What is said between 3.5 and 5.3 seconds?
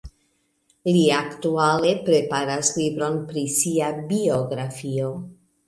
sia biografio.